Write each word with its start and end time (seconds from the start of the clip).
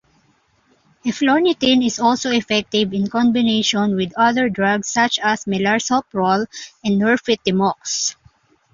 Eflornithine 1.05 1.85
is 1.85 1.99
also 1.99 2.31
effective 2.31 2.91
in 2.91 3.07
combination 3.07 3.95
with 3.95 4.11
other 4.17 4.49
drugs, 4.49 4.87
such 4.89 5.19
as 5.19 5.45
melarsoprol 5.45 6.47
and 6.83 6.99
nifurtimox. 6.99 8.15